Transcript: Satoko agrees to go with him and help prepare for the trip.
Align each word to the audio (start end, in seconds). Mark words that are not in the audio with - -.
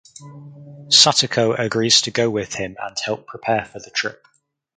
Satoko 0.87 1.55
agrees 1.59 2.01
to 2.01 2.09
go 2.09 2.27
with 2.27 2.55
him 2.55 2.75
and 2.81 2.97
help 3.05 3.27
prepare 3.27 3.65
for 3.65 3.77
the 3.77 3.91
trip. 3.91 4.25